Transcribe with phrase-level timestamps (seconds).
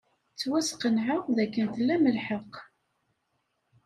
[0.33, 2.53] Ttwasqenɛeɣ dakken tlam lḥeqq.